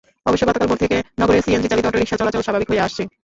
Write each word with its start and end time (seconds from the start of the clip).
অবশ্য 0.25 0.43
গতকাল 0.49 0.67
ভোর 0.69 0.81
থেকে 0.83 0.97
নগরে 1.19 1.39
সিএনজিচালিত 1.41 1.85
অটোরিকশা 1.87 2.19
চলাচল 2.19 2.41
স্বাভাবিক 2.43 2.69
হয়ে 2.69 2.85
আসে। 2.87 3.03